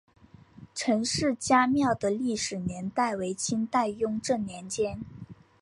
[0.73, 4.99] 陈氏家庙的历史年代为清代雍正年间。